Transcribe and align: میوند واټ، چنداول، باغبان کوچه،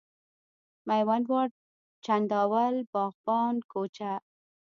میوند 0.87 1.25
واټ، 1.31 1.51
چنداول، 2.05 2.75
باغبان 2.93 3.55
کوچه، 3.71 4.11